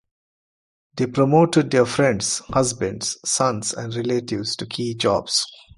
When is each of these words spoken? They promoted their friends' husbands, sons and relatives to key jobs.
They 0.95 1.05
promoted 1.05 1.69
their 1.69 1.85
friends' 1.85 2.39
husbands, 2.47 3.19
sons 3.23 3.71
and 3.71 3.93
relatives 3.93 4.55
to 4.55 4.65
key 4.65 4.95
jobs. 4.95 5.45